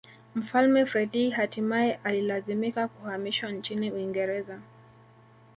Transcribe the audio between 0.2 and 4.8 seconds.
Mfalme Freddie hatimae alilazimika kuhamishwa nchini Uingereza